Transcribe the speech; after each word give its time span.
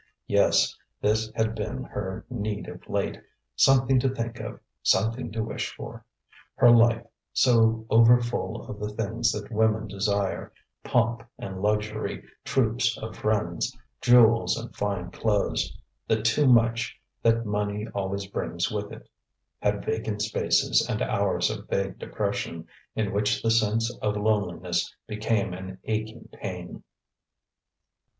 Yes, 0.25 0.75
this 0.99 1.31
had 1.35 1.53
been 1.53 1.83
her 1.83 2.25
need 2.27 2.67
of 2.67 2.89
late 2.89 3.21
something 3.55 3.99
to 3.99 4.09
think 4.09 4.39
of, 4.39 4.59
something 4.81 5.31
to 5.31 5.43
wish 5.43 5.69
for. 5.75 6.03
Her 6.55 6.71
life 6.71 7.05
so 7.33 7.85
over 7.87 8.19
full 8.19 8.65
of 8.67 8.79
the 8.79 8.89
things 8.89 9.31
that 9.31 9.51
women 9.51 9.85
desire, 9.87 10.53
pomp 10.83 11.21
and 11.37 11.61
luxury, 11.61 12.23
troops 12.43 12.97
of 12.97 13.15
friends, 13.15 13.77
jewels 14.01 14.57
and 14.57 14.75
fine 14.75 15.11
clothes, 15.11 15.71
the 16.07 16.19
"too 16.19 16.47
much" 16.47 16.99
that 17.21 17.45
money 17.45 17.87
always 17.93 18.25
brings 18.25 18.71
with 18.71 18.91
it 18.91 19.07
had 19.61 19.85
vacant 19.85 20.23
spaces, 20.23 20.83
and 20.89 21.03
hours 21.03 21.51
of 21.51 21.69
vague 21.69 21.99
depression, 21.99 22.67
in 22.95 23.13
which 23.13 23.43
the 23.43 23.51
sense 23.51 23.95
of 23.99 24.17
loneliness 24.17 24.95
became 25.05 25.53
an 25.53 25.77
aching 25.83 26.27
pain. 26.41 26.81